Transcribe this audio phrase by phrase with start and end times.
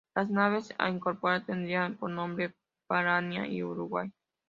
[0.15, 2.55] Las naves a incorporar tendrían por nombre
[2.87, 4.11] "Paraná" y "Uruguay".